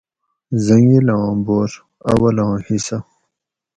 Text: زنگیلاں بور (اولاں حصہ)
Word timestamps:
زنگیلاں 0.65 1.27
بور 1.45 1.71
(اولاں 2.09 2.53
حصہ) 2.67 2.97